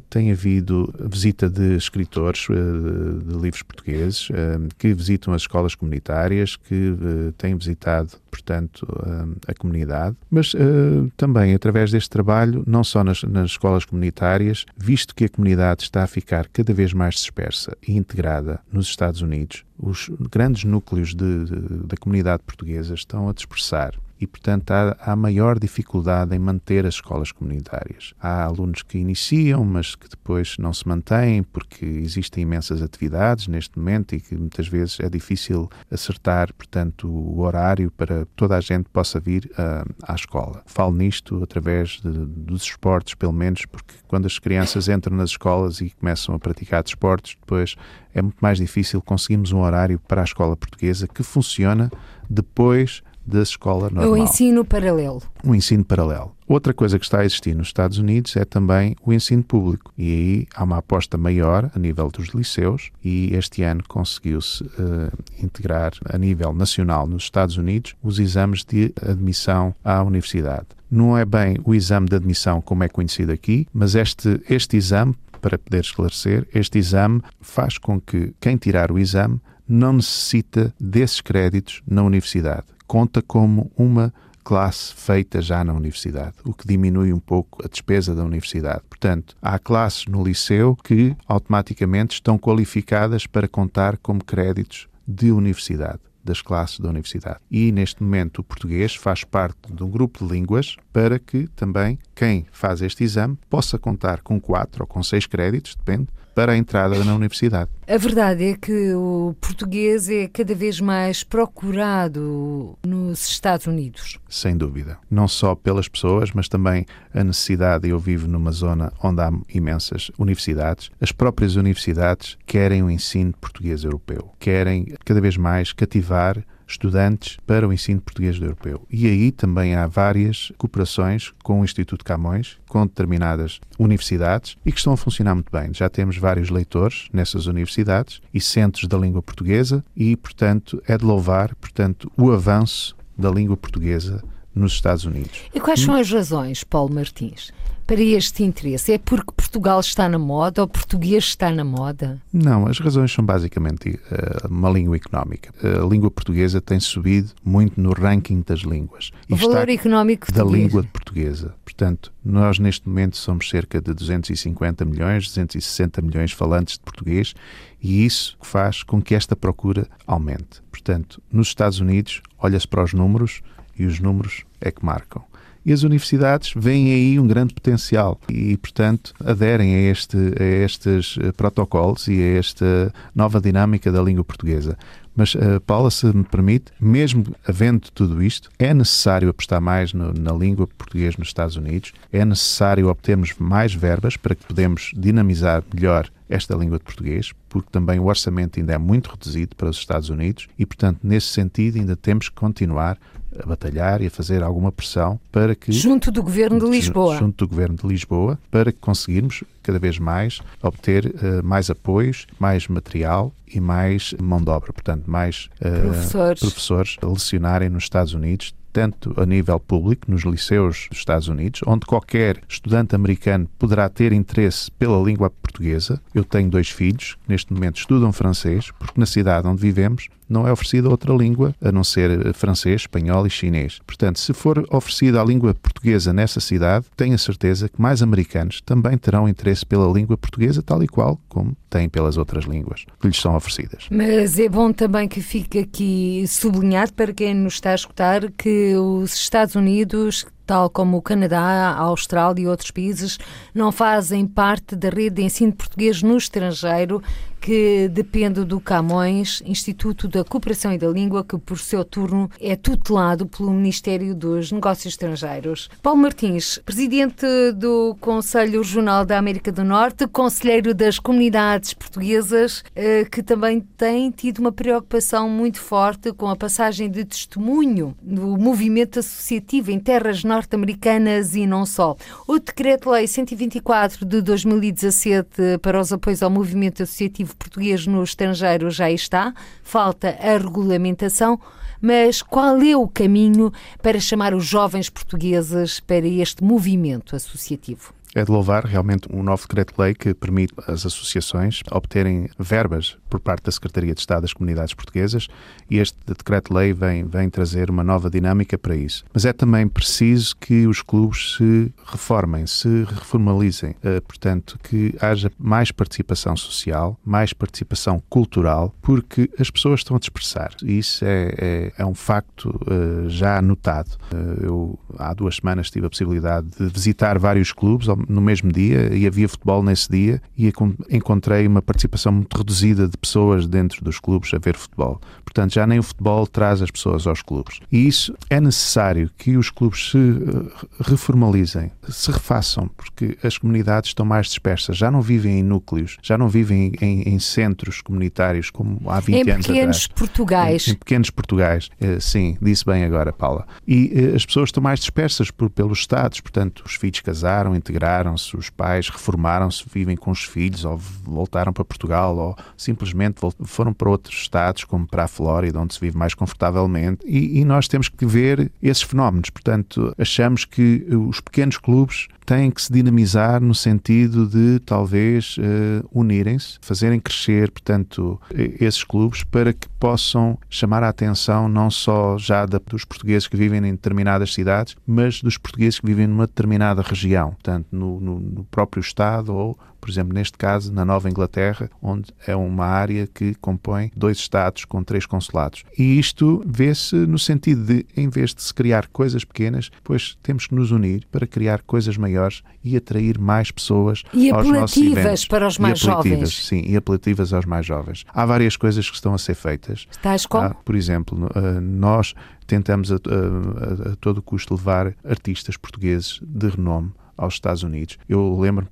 [0.09, 4.29] Tem havido visita de escritores de livros portugueses
[4.77, 10.53] que visitam as escolas comunitárias comunitárias que uh, têm visitado, portanto, uh, a comunidade, mas
[10.53, 15.83] uh, também através deste trabalho, não só nas, nas, escolas comunitárias, visto que a comunidade
[15.83, 21.15] está a ficar cada vez mais dispersa e integrada nos Estados Unidos, os grandes núcleos
[21.15, 21.55] de, de,
[21.87, 26.95] da comunidade portuguesa estão a dispersar e, portanto, há, há maior dificuldade em manter as
[26.95, 28.13] escolas comunitárias.
[28.19, 33.79] Há alunos que iniciam, mas que depois não se mantêm porque existem imensas atividades neste
[33.79, 38.89] momento e que muitas vezes é difícil acertar, portanto, o horário para toda a gente
[38.89, 40.63] possa vir uh, à escola.
[40.65, 45.79] Falo nisto através de, dos esportes, pelo menos, porque quando as crianças entram nas escolas
[45.79, 47.75] e começam a praticar desportos, depois
[48.13, 51.89] é muito mais difícil conseguirmos um horário para a escola portuguesa que funciona
[52.29, 54.11] depois da escola normal.
[54.11, 55.21] O ensino paralelo.
[55.43, 56.35] O ensino paralelo.
[56.47, 59.93] Outra coisa que está a existir nos Estados Unidos é também o ensino público.
[59.95, 65.11] E aí há uma aposta maior a nível dos liceus e este ano conseguiu-se uh,
[65.41, 70.65] integrar a nível nacional nos Estados Unidos os exames de admissão à universidade.
[70.89, 75.15] Não é bem o exame de admissão como é conhecido aqui, mas este, este exame,
[75.39, 81.21] para poder esclarecer, este exame faz com que quem tirar o exame não necessita desses
[81.21, 84.11] créditos na universidade conta como uma
[84.43, 88.81] classe feita já na universidade, o que diminui um pouco a despesa da universidade.
[88.89, 95.99] Portanto, há classes no liceu que automaticamente estão qualificadas para contar como créditos de universidade.
[96.21, 97.39] das classes da universidade.
[97.49, 101.97] E neste momento o português faz parte de um grupo de línguas para que também
[102.13, 106.57] quem faz este exame possa contar com quatro ou com seis créditos, depende, para a
[106.57, 107.69] entrada na universidade.
[107.87, 114.19] A verdade é que o português é cada vez mais procurado nos Estados Unidos.
[114.29, 114.97] Sem dúvida.
[115.09, 117.89] Não só pelas pessoas, mas também a necessidade.
[117.89, 120.91] Eu vivo numa zona onde há imensas universidades.
[121.01, 124.31] As próprias universidades querem o ensino português europeu.
[124.39, 128.85] Querem cada vez mais cativar estudantes para o ensino português do europeu.
[128.89, 134.77] E aí também há várias cooperações com o Instituto Camões, com determinadas universidades e que
[134.77, 135.73] estão a funcionar muito bem.
[135.73, 141.05] Já temos vários leitores nessas universidades e centros da língua portuguesa e, portanto, é de
[141.05, 145.41] louvar, portanto, o avanço da língua portuguesa nos Estados Unidos.
[145.53, 147.51] E quais são as razões, Paulo Martins,
[147.89, 148.93] para este interesse?
[148.93, 152.21] É porque Portugal está na moda ou português está na moda?
[152.31, 155.51] Não, as razões são basicamente uh, uma língua económica.
[155.63, 159.09] A língua portuguesa tem subido muito no ranking das línguas.
[159.27, 161.55] O valor económico da língua portuguesa.
[161.65, 167.33] Portanto, nós neste momento somos cerca de 250 milhões, 260 milhões falantes de português
[167.81, 170.61] e isso faz com que esta procura aumente.
[170.69, 173.41] Portanto, nos Estados Unidos, olha-se para os números
[173.75, 175.23] e os números é que marcam
[175.69, 181.15] e as universidades veem aí um grande potencial e, portanto, aderem a, este, a estes
[181.21, 184.75] eh, protocolos e a esta nova dinâmica da língua portuguesa.
[185.15, 190.11] Mas, uh, Paula, se me permite, mesmo havendo tudo isto, é necessário apostar mais no,
[190.11, 195.61] na língua portuguesa nos Estados Unidos, é necessário obtermos mais verbas para que podemos dinamizar
[195.71, 199.77] melhor esta língua de português, porque também o orçamento ainda é muito reduzido para os
[199.77, 202.97] Estados Unidos e, portanto, nesse sentido, ainda temos que continuar
[203.43, 205.71] a batalhar e a fazer alguma pressão para que.
[205.71, 207.17] Junto do Governo de Lisboa.
[207.17, 212.25] Junto do Governo de Lisboa, para que conseguirmos cada vez mais obter uh, mais apoios,
[212.39, 216.39] mais material e mais mão de obra, portanto, mais uh, professores.
[216.39, 221.61] professores a lecionarem nos Estados Unidos tanto a nível público, nos liceus dos Estados Unidos,
[221.65, 226.01] onde qualquer estudante americano poderá ter interesse pela língua portuguesa.
[226.13, 230.47] Eu tenho dois filhos que neste momento estudam francês, porque na cidade onde vivemos não
[230.47, 233.79] é oferecida outra língua a não ser francês, espanhol e chinês.
[233.85, 238.61] Portanto, se for oferecida a língua portuguesa nessa cidade, tenho a certeza que mais americanos
[238.61, 243.07] também terão interesse pela língua portuguesa, tal e qual como têm pelas outras línguas que
[243.07, 243.87] lhes são oferecidas.
[243.91, 248.75] Mas é bom também que fique aqui sublinhado para quem nos está a escutar que
[248.75, 251.39] os Estados Unidos tal como o Canadá,
[251.77, 253.19] a Austrália e outros países,
[253.53, 257.03] não fazem parte da rede de ensino português no estrangeiro,
[257.39, 262.55] que depende do Camões, Instituto da Cooperação e da Língua, que por seu turno é
[262.55, 265.69] tutelado pelo Ministério dos Negócios Estrangeiros.
[265.81, 267.25] Paulo Martins, presidente
[267.55, 274.11] do Conselho Regional da América do Norte, conselheiro das comunidades portuguesas, eh, que também tem
[274.11, 280.23] tido uma preocupação muito forte com a passagem de testemunho do movimento associativo em terras
[280.23, 281.95] norte norte-americanas e não só.
[282.27, 288.91] O Decreto-Lei 124 de 2017 para os apoios ao movimento associativo português no estrangeiro já
[288.91, 291.39] está, falta a regulamentação.
[291.81, 297.93] Mas qual é o caminho para chamar os jovens portugueses para este movimento associativo?
[298.19, 303.43] É de louvar realmente um novo decreto-lei que permite às associações obterem verbas por parte
[303.43, 305.29] da Secretaria de Estado das Comunidades Portuguesas
[305.71, 309.05] e este decreto-lei vem, vem trazer uma nova dinâmica para isso.
[309.13, 315.31] Mas é também preciso que os clubes se reformem, se reformalizem, uh, portanto, que haja
[315.39, 320.53] mais participação social, mais participação cultural, porque as pessoas estão a dispersar.
[320.61, 323.97] Isso é, é, é um facto uh, já notado.
[324.13, 328.93] Uh, eu, há duas semanas, tive a possibilidade de visitar vários clubes no mesmo dia
[328.93, 330.51] e havia futebol nesse dia e
[330.89, 334.99] encontrei uma participação muito reduzida de pessoas dentro dos clubes a ver futebol.
[335.23, 337.59] Portanto, já nem o futebol traz as pessoas aos clubes.
[337.71, 343.91] E isso é necessário que os clubes se eh, reformalizem, se refaçam, porque as comunidades
[343.91, 348.49] estão mais dispersas, já não vivem em núcleos, já não vivem em, em centros comunitários
[348.49, 349.45] como há 20 em anos atrás.
[349.45, 350.67] Em pequenos Portugais.
[350.67, 353.45] Em, em, pequenos Portugais, eh, sim, disse bem agora, Paula.
[353.67, 357.55] E eh, as pessoas estão mais dispersas por, pelos Estados, portanto, os filhos casaram,
[357.89, 363.73] integraram-se, os pais reformaram-se, vivem com os filhos, ou voltaram para Portugal, ou simplesmente foram
[363.73, 367.67] para outros Estados, como para a Flórida, onde se vive mais confortavelmente, e, e nós
[367.67, 369.29] temos que ver esses fenómenos.
[369.29, 375.89] Portanto, achamos que os pequenos clubes têm que se dinamizar no sentido de talvez uh,
[375.91, 382.45] unirem-se, fazerem crescer, portanto, esses clubes para que possam chamar a atenção não só já
[382.45, 386.83] da, dos portugueses que vivem em determinadas cidades, mas dos portugueses que vivem numa determinada
[386.83, 387.31] região.
[387.31, 392.11] Portanto, no, no, no próprio Estado ou por exemplo, neste caso, na Nova Inglaterra, onde
[392.27, 395.63] é uma área que compõe dois Estados com três consulados.
[395.77, 400.47] E isto vê-se no sentido de, em vez de se criar coisas pequenas, pois temos
[400.47, 405.25] que nos unir para criar coisas maiores e atrair mais pessoas e aos nossos eventos.
[405.25, 406.45] para os mais jovens.
[406.45, 408.05] Sim, e apelativas aos mais jovens.
[408.13, 409.87] Há várias coisas que estão a ser feitas.
[409.89, 410.45] Estás como?
[410.45, 412.13] Há, por exemplo, eh, nós
[412.45, 417.99] tentamos a, a, a todo custo levar artistas portugueses de renome aos Estados Unidos.
[418.07, 418.67] Eu lembro,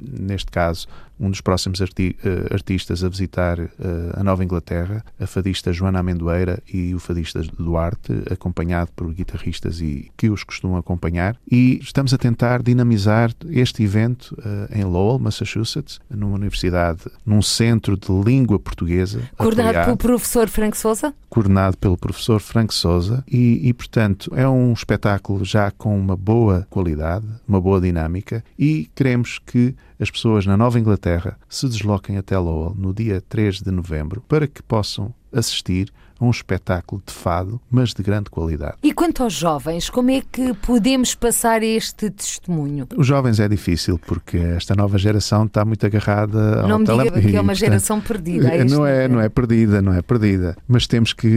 [0.00, 0.86] neste caso,
[1.18, 3.70] um dos próximos arti uh, artistas a visitar uh,
[4.14, 10.10] a Nova Inglaterra, a fadista Joana Amendoeira e o fadista Duarte, acompanhado por guitarristas e
[10.16, 11.36] que os costumam acompanhar.
[11.50, 17.96] E estamos a tentar dinamizar este evento uh, em Lowell, Massachusetts, numa universidade, num centro
[17.96, 19.22] de língua portuguesa.
[19.36, 21.14] Coordenado apoiado, pelo professor Frank Souza?
[21.28, 26.66] Coordenado pelo professor Frank Souza e, e, portanto, é um espetáculo já com uma boa
[26.70, 32.38] qualidade, uma boa dinâmica e queremos que as pessoas na Nova Inglaterra se desloquem até
[32.38, 37.60] Lowell no dia 3 de novembro para que possam assistir a um espetáculo de fado,
[37.70, 38.76] mas de grande qualidade.
[38.82, 42.86] E quanto aos jovens, como é que podemos passar este testemunho?
[42.96, 47.20] Os jovens é difícil porque esta nova geração está muito agarrada ao Não me diga
[47.20, 48.46] que é uma geração perdida.
[48.56, 51.28] É não é, não é perdida, não é perdida, mas temos que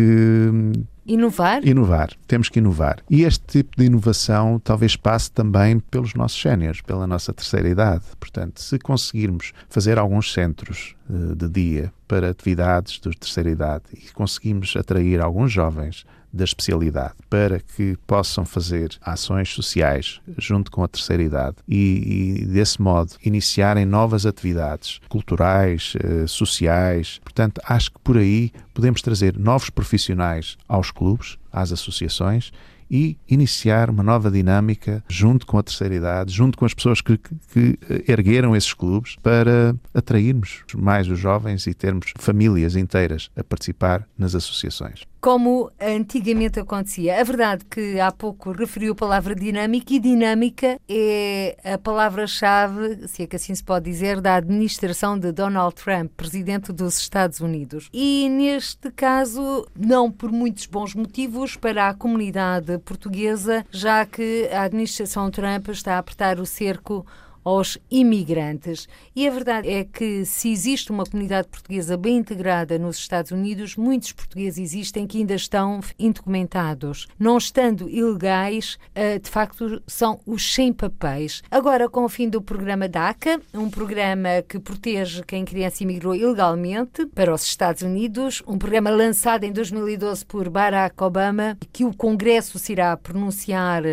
[1.09, 1.67] Inovar?
[1.67, 2.11] Inovar.
[2.27, 2.99] Temos que inovar.
[3.09, 8.03] E este tipo de inovação talvez passe também pelos nossos séniores, pela nossa terceira idade.
[8.19, 14.11] Portanto, se conseguirmos fazer alguns centros uh, de dia para atividades de terceira idade e
[14.13, 20.87] conseguimos atrair alguns jovens da especialidade para que possam fazer ações sociais junto com a
[20.87, 27.19] terceira idade e, e desse modo iniciarem novas atividades culturais, eh, sociais.
[27.23, 32.51] Portanto, acho que por aí podemos trazer novos profissionais aos clubes, às associações
[32.89, 37.17] e iniciar uma nova dinâmica junto com a terceira idade, junto com as pessoas que,
[37.17, 44.07] que, ergueram esses clubes para atrairmos mais os jovens e termos famílias inteiras a participar
[44.17, 47.19] nas associações como antigamente acontecia.
[47.19, 53.23] A verdade que há pouco referiu a palavra dinâmica e dinâmica é a palavra-chave, se
[53.23, 57.89] é que assim se pode dizer, da administração de Donald Trump, presidente dos Estados Unidos.
[57.93, 64.63] E neste caso, não por muitos bons motivos para a comunidade portuguesa, já que a
[64.63, 67.05] administração Trump está a apertar o cerco
[67.49, 68.87] aos imigrantes.
[69.15, 73.75] E a verdade é que, se existe uma comunidade portuguesa bem integrada nos Estados Unidos,
[73.75, 77.07] muitos portugueses existem que ainda estão indocumentados.
[77.17, 81.41] Não estando ilegais, eh, de facto, são os sem papéis.
[81.49, 87.07] Agora, com o fim do programa DACA, um programa que protege quem criança imigrou ilegalmente
[87.07, 92.59] para os Estados Unidos, um programa lançado em 2012 por Barack Obama, que o Congresso
[92.59, 93.83] se irá pronunciar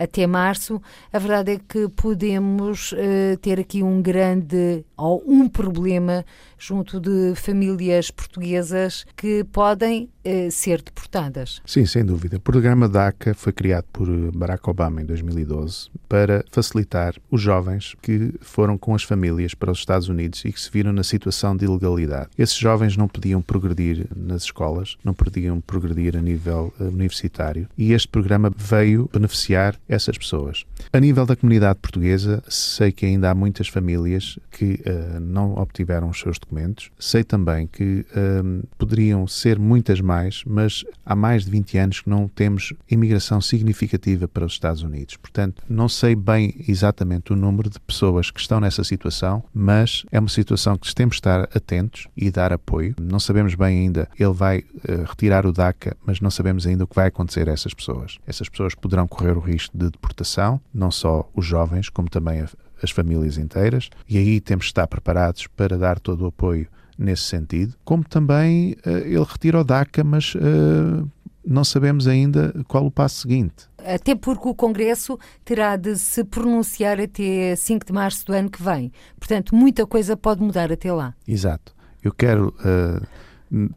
[0.00, 0.80] até março,
[1.12, 6.24] a verdade é que podemos uh, ter aqui um grande ou um problema
[6.60, 11.62] junto de famílias portuguesas que podem eh, ser deportadas.
[11.64, 12.36] Sim, sem dúvida.
[12.36, 17.96] O programa DACA foi criado por eh, Barack Obama em 2012 para facilitar os jovens
[18.02, 21.56] que foram com as famílias para os Estados Unidos e que se viram na situação
[21.56, 22.28] de ilegalidade.
[22.36, 27.94] Esses jovens não podiam progredir nas escolas, não podiam progredir a nível uh, universitário e
[27.94, 30.66] este programa veio beneficiar essas pessoas.
[30.92, 36.10] A nível da comunidade portuguesa, sei que ainda há muitas famílias que uh, não obtiveram
[36.10, 36.49] os seus documentos.
[36.98, 42.10] Sei também que uh, poderiam ser muitas mais, mas há mais de 20 anos que
[42.10, 45.16] não temos imigração significativa para os Estados Unidos.
[45.16, 50.18] Portanto, não sei bem exatamente o número de pessoas que estão nessa situação, mas é
[50.18, 52.94] uma situação que temos de estar atentos e dar apoio.
[53.00, 56.86] Não sabemos bem ainda, ele vai uh, retirar o DACA, mas não sabemos ainda o
[56.86, 58.18] que vai acontecer a essas pessoas.
[58.26, 62.48] Essas pessoas poderão correr o risco de deportação, não só os jovens, como também a,
[62.82, 66.66] as famílias inteiras, e aí temos de estar preparados para dar todo o apoio
[66.98, 71.08] nesse sentido, como também uh, ele retira o DACA, mas uh,
[71.44, 73.68] não sabemos ainda qual o passo seguinte.
[73.78, 78.62] Até porque o Congresso terá de se pronunciar até 5 de março do ano que
[78.62, 78.92] vem.
[79.18, 81.14] Portanto, muita coisa pode mudar até lá.
[81.26, 81.74] Exato.
[82.02, 83.06] Eu quero uh,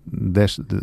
[0.05, 0.77] deste, de,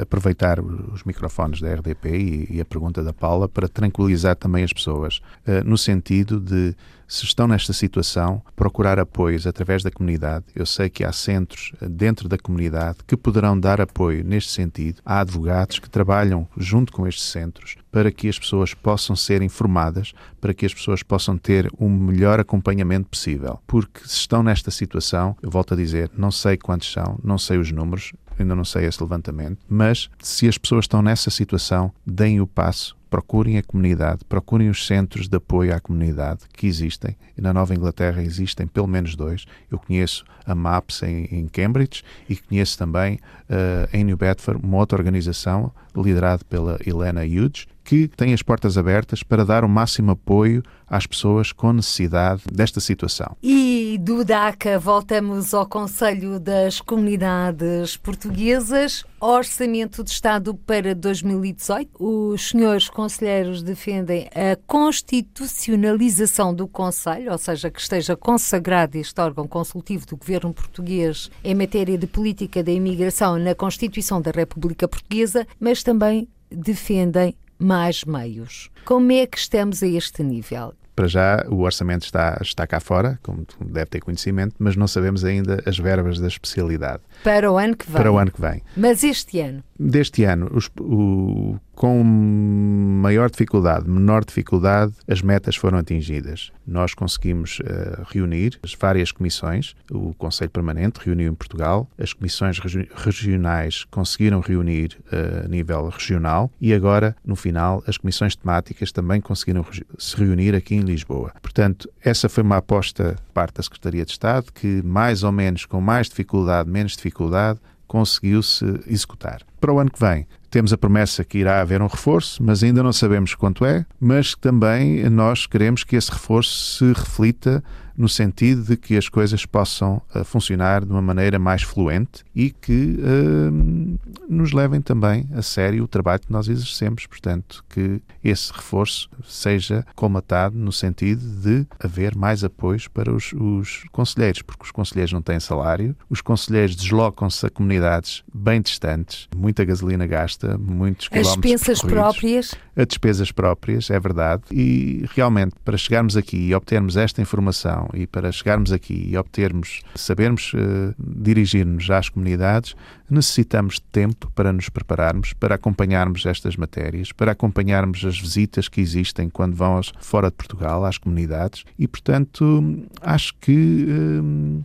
[0.00, 4.72] aproveitar os microfones da RDP e, e, a pergunta da Paula para tranquilizar também as
[4.72, 6.74] pessoas, uh, no sentido de
[7.08, 10.44] se estão nesta situação, procurar apoios através da comunidade.
[10.54, 15.00] Eu sei que há centros dentro da comunidade que poderão dar apoio neste sentido.
[15.04, 20.12] Há advogados que trabalham junto com estes centros para que as pessoas possam ser informadas,
[20.40, 23.58] para que as pessoas possam ter o melhor acompanhamento possível.
[23.66, 27.56] Porque se estão nesta situação, eu volto a dizer, não sei quantos são, não sei
[27.56, 28.12] os números,
[28.42, 32.96] ainda não sei esse levantamento, mas se as pessoas estão nessa situação, deem o passo,
[33.08, 37.16] procurem a comunidade, procurem os centros de apoio à comunidade que existem.
[37.36, 39.46] E na Nova Inglaterra existem pelo menos dois.
[39.70, 44.76] Eu conheço a MAPS em, em Cambridge e conheço também uh, em New Bedford uma
[44.76, 50.10] outra organização liderada pela Helena Hughes, que tem as portas abertas para dar o máximo
[50.10, 53.34] apoio às pessoas com necessidade desta situação.
[53.42, 59.06] E do DACA voltamos ao Conselho das Comunidades Portuguesas.
[59.18, 61.90] Orçamento de Estado para 2018.
[61.98, 69.48] Os senhores conselheiros defendem a constitucionalização do Conselho, ou seja, que esteja consagrado este órgão
[69.48, 75.46] consultivo do governo português em matéria de política da imigração na Constituição da República Portuguesa,
[75.58, 78.70] mas também defendem mais meios.
[78.84, 80.74] Como é que estamos a este nível?
[80.98, 85.24] Para já, o orçamento está, está cá fora, como deve ter conhecimento, mas não sabemos
[85.24, 87.00] ainda as verbas da especialidade.
[87.22, 87.94] Para o ano que vem.
[87.94, 88.62] Para o ano que vem.
[88.76, 89.62] Mas este ano?
[89.78, 96.50] Deste ano, os, o, com maior dificuldade, menor dificuldade, as metas foram atingidas.
[96.66, 102.58] Nós conseguimos uh, reunir as várias comissões, o Conselho Permanente reuniu em Portugal, as comissões
[102.58, 108.90] regi regionais conseguiram reunir uh, a nível regional e agora, no final, as comissões temáticas
[108.90, 109.64] também conseguiram
[109.96, 111.32] se reunir aqui em Lisboa.
[111.40, 115.80] Portanto, essa foi uma aposta parte da Secretaria de Estado que, mais ou menos, com
[115.80, 119.42] mais dificuldade, menos dificuldade, conseguiu-se executar.
[119.60, 122.82] Para o ano que vem, temos a promessa que irá haver um reforço, mas ainda
[122.82, 127.62] não sabemos quanto é, mas também nós queremos que esse reforço se reflita
[127.98, 132.50] no sentido de que as coisas possam uh, funcionar de uma maneira mais fluente e
[132.50, 137.06] que uh, nos levem também a sério o trabalho que nós exercemos.
[137.06, 143.84] Portanto, que esse reforço seja colmatado no sentido de haver mais apoios para os, os
[143.90, 149.64] conselheiros, porque os conselheiros não têm salário, os conselheiros deslocam-se a comunidades bem distantes, muita
[149.64, 152.54] gasolina gasta, muitos As despesas próprias?
[152.76, 154.42] A despesas próprias, é verdade.
[154.52, 159.82] E realmente, para chegarmos aqui e obtermos esta informação e para chegarmos aqui e obtermos,
[159.94, 162.74] sabermos uh, dirigir-nos às comunidades,
[163.08, 168.80] necessitamos de tempo para nos prepararmos, para acompanharmos estas matérias, para acompanharmos as visitas que
[168.80, 173.86] existem quando vão fora de Portugal às comunidades e, portanto, acho que.
[173.88, 174.64] Uh,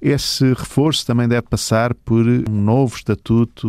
[0.00, 3.68] esse reforço também deve passar por um novo estatuto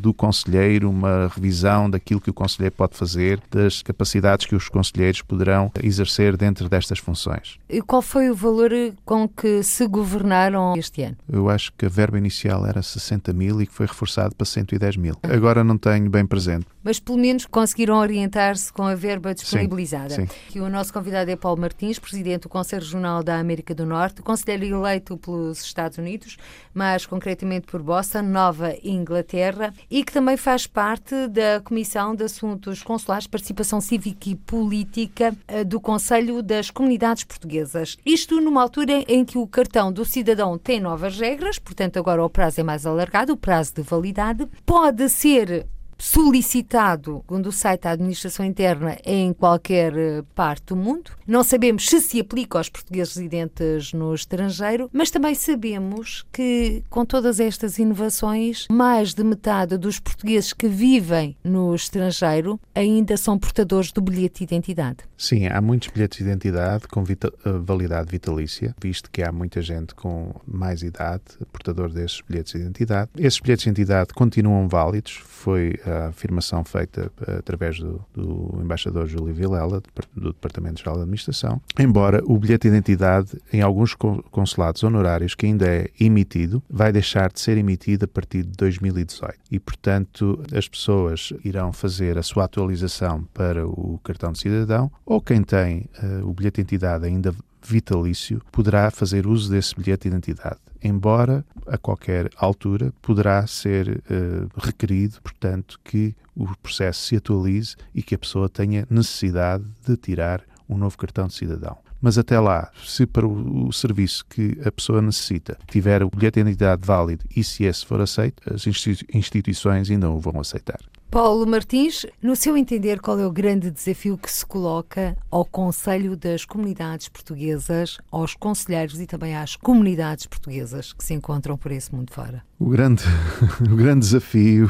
[0.00, 5.22] do conselheiro, uma revisão daquilo que o conselheiro pode fazer, das capacidades que os conselheiros
[5.22, 7.58] poderão exercer dentro destas funções.
[7.68, 8.70] E qual foi o valor
[9.04, 11.16] com que se governaram este ano?
[11.30, 14.96] Eu acho que a verba inicial era 60 mil e que foi reforçado para 110
[14.96, 15.14] mil.
[15.22, 16.66] Agora não tenho bem presente.
[16.82, 20.10] Mas pelo menos conseguiram orientar-se com a verba disponibilizada.
[20.10, 20.60] Sim, sim.
[20.60, 24.64] o nosso convidado é Paulo Martins, presidente do Conselho Regional da América do Norte, conselheiro
[24.64, 26.36] eleito pelos Estados Unidos,
[26.74, 32.82] mais concretamente por Boston, Nova Inglaterra, e que também faz parte da Comissão de Assuntos
[32.82, 37.96] Consulares, Participação Cívica e Política eh, do Conselho das Comunidades Portuguesas.
[38.04, 42.30] Isto numa altura em que o cartão do cidadão tem novas regras, portanto agora o
[42.30, 45.66] prazo é mais alargado, o prazo de validade pode ser
[45.98, 51.10] solicitado, segundo o site da Administração Interna, em qualquer eh, parte do mundo.
[51.26, 57.04] Não sabemos se se aplica aos portugueses residentes no estrangeiro, mas também sabemos que, com
[57.04, 63.92] todas estas inovações, mais de metade dos portugueses que vivem no estrangeiro ainda são portadores
[63.92, 64.98] do bilhete de identidade.
[65.16, 69.94] Sim, há muitos bilhetes de identidade com eh, validade vitalícia, visto que há muita gente
[69.94, 71.22] com mais idade
[71.52, 73.10] portador desses bilhetes de identidade.
[73.16, 79.06] Esses bilhetes de identidade continuam válidos, foi a afirmação feita eh, através do, do embaixador
[79.06, 79.82] Júlio Vilela,
[80.14, 85.66] do Departamento-Geral da Administração, embora o bilhete de identidade em alguns consulados honorários que ainda
[85.66, 89.38] é emitido, vai deixar de ser emitido a partir de 2018.
[89.50, 95.20] E, portanto, as pessoas irão fazer a sua atualização para o cartão de cidadão ou
[95.20, 97.34] quem tem uh, o bilhete de identidade ainda
[97.68, 104.48] vitalício poderá fazer uso desse bilhete de identidade, embora a qualquer altura poderá ser uh,
[104.60, 110.42] requerido, portanto, que o processo se atualize e que a pessoa tenha necessidade de tirar
[110.68, 111.76] um novo cartão de cidadão.
[112.00, 116.40] Mas até lá, se para o, serviço que a pessoa necessita tiver o bilhete de
[116.42, 118.66] identidade válido e se esse for aceito, as
[119.12, 120.78] instituições ainda o vão aceitar.
[121.10, 126.14] Paulo Martins, no seu entender, qual é o grande desafio que se coloca ao Conselho
[126.14, 131.94] das Comunidades Portuguesas, aos conselheiros e também às comunidades portuguesas que se encontram por esse
[131.94, 132.42] mundo fora?
[132.58, 133.04] O grande,
[133.72, 134.68] o grande desafio,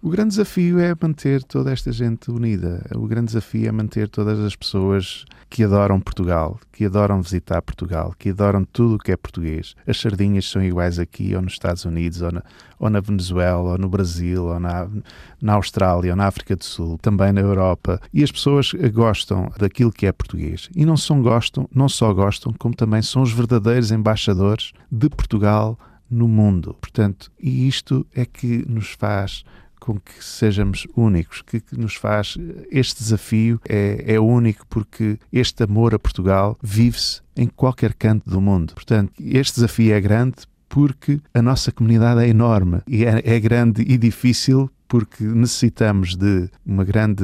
[0.00, 2.86] o grande desafio é manter toda esta gente unida.
[2.94, 8.14] O grande desafio é manter todas as pessoas que adoram Portugal, que adoram visitar Portugal,
[8.16, 9.74] que adoram tudo o que é português.
[9.84, 12.42] As sardinhas são iguais aqui, ou nos Estados Unidos, ou na,
[12.78, 14.88] ou na Venezuela, ou no Brasil, ou na,
[15.42, 15.79] na Austrália,
[16.10, 18.00] ou na África do Sul, também na Europa.
[18.12, 20.68] E as pessoas gostam daquilo que é português.
[20.74, 25.78] E não só gostam, não só gostam, como também são os verdadeiros embaixadores de Portugal
[26.10, 26.76] no mundo.
[26.80, 29.44] Portanto, e isto é que nos faz
[29.80, 32.36] com que sejamos únicos, que, que nos faz
[32.70, 38.40] este desafio é, é único porque este amor a Portugal vive-se em qualquer canto do
[38.40, 38.74] mundo.
[38.74, 40.36] Portanto, este desafio é grande
[40.68, 46.50] porque a nossa comunidade é enorme e é, é grande e difícil porque necessitamos de
[46.66, 47.22] uma grande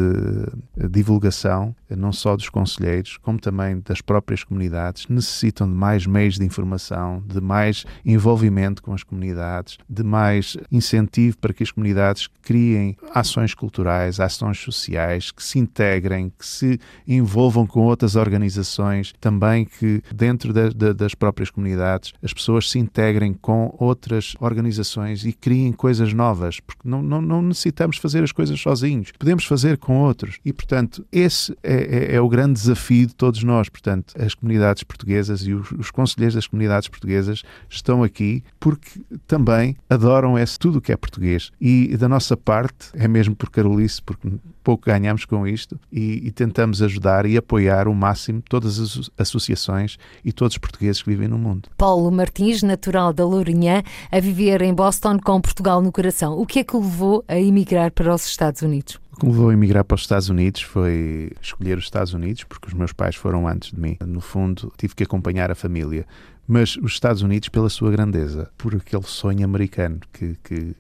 [0.79, 5.09] eh, divulgação, não só dos conselheiros, como também das próprias comunidades.
[5.09, 11.39] Necessitam de mais meios de informação, de mais envolvimento com as comunidades, de mais incentivo
[11.39, 17.67] para que as comunidades criem ações culturais, ações sociais, que se integrem, que se envolvam
[17.67, 23.33] com outras organizações, também que dentro de, de, das próprias comunidades as pessoas se integrem
[23.35, 28.61] com outras organizações e criem coisas novas, porque não, não, não necessitamos fazer as coisas
[28.61, 30.39] sozinhos, podemos fazer com outros.
[30.45, 33.69] E, portanto, esse é, é, é o grande desafio de todos nós.
[33.69, 39.77] Portanto, as comunidades portuguesas e os, os conselheiros das comunidades portuguesas estão aqui porque também
[39.89, 41.51] adoram esse tudo o que é português.
[41.61, 44.29] E da nossa parte, é mesmo por Carolice, porque
[44.67, 49.97] pouco ganhamos com isto e, e, tentamos ajudar e apoiar o máximo todas as associações
[50.25, 51.69] e todos os portugueses que vivem no mundo.
[51.79, 56.37] Paulo Martins, natural da Lourinhã, a viver em Boston com Portugal no coração.
[56.37, 58.99] O que é que o levou a emigrar para os Estados Unidos?
[59.13, 62.45] O que me levou a emigrar para os Estados Unidos foi escolher os Estados Unidos,
[62.45, 63.97] porque os meus pais foram antes de mim.
[64.05, 66.07] No fundo, tive que acompanhar a família.
[66.47, 70.77] Mas os Estados Unidos pela sua grandeza, por aquele sonho americano que, que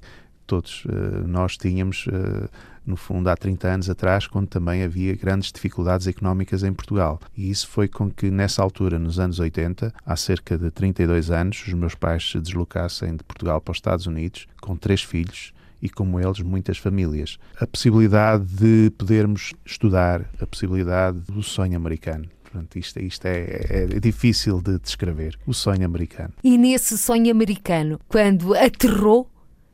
[0.47, 2.07] todos uh, nós tínhamos.
[2.07, 2.49] Uh,
[2.87, 7.21] no fundo, há 30 anos atrás, quando também havia grandes dificuldades económicas em Portugal.
[7.37, 11.64] E isso foi com que, nessa altura, nos anos 80, há cerca de 32 anos,
[11.67, 15.89] os meus pais se deslocassem de Portugal para os Estados Unidos com três filhos e,
[15.89, 17.39] como eles, muitas famílias.
[17.61, 22.27] A possibilidade de podermos estudar, a possibilidade do sonho americano.
[22.43, 26.33] Portanto, isto, isto é, é, é, difícil de descrever, o sonho americano.
[26.43, 29.29] E nesse sonho americano, quando aterrou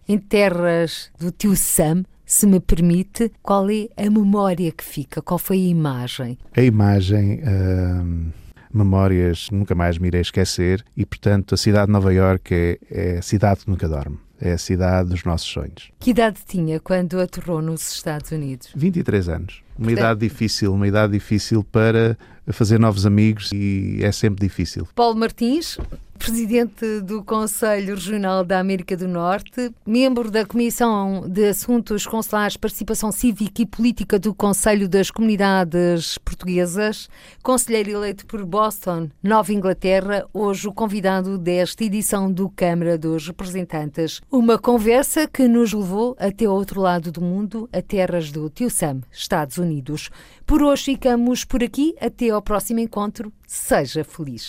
[0.08, 5.20] em terras do tio Sam, se me permite, qual é a memória que fica?
[5.20, 6.38] Qual foi a imagem?
[6.56, 7.40] A imagem.
[7.46, 8.30] Hum,
[8.72, 13.18] memórias nunca mais me irei esquecer e, portanto, a cidade de Nova Iorque é, é
[13.18, 14.18] a cidade que nunca dorme.
[14.44, 15.92] É a cidade dos nossos sonhos.
[16.00, 18.70] Que idade tinha quando aterrou nos Estados Unidos?
[18.74, 19.62] 23 anos.
[19.78, 19.98] Uma portanto...
[19.98, 22.18] idade difícil, uma idade difícil para
[22.48, 24.88] fazer novos amigos e é sempre difícil.
[24.96, 25.78] Paulo Martins,
[26.22, 33.10] presidente do Conselho Regional da América do Norte, membro da Comissão de Assuntos Consulares, Participação
[33.10, 37.08] Cívica e Política do Conselho das Comunidades Portuguesas,
[37.42, 44.20] conselheiro eleito por Boston, Nova Inglaterra, hoje o convidado desta edição do Câmara dos Representantes.
[44.30, 48.70] Uma conversa que nos levou até ao outro lado do mundo, a terras do Tio
[48.70, 50.08] Sam, Estados Unidos.
[50.46, 51.94] Por hoje ficamos por aqui.
[52.00, 53.32] Até ao próximo encontro.
[53.46, 54.48] Seja feliz.